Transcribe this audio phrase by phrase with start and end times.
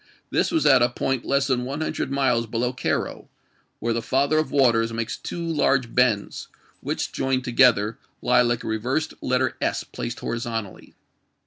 [0.31, 3.29] This was at a point less than one hundi ed miles below Cairo,
[3.77, 6.47] where the Father of Waters makes two large bends,
[6.79, 10.95] which, joined together, lie like a reversed letter S placed horizontally.